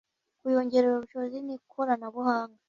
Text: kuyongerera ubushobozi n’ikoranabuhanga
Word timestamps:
kuyongerera 0.39 0.93
ubushobozi 0.97 1.37
n’ikoranabuhanga 1.41 2.59